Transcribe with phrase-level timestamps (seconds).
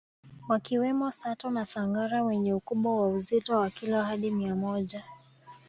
[0.49, 5.03] Wakiwemo Sato na Sangara wenye ukubwa wa uzito wa kilo hadi mia moja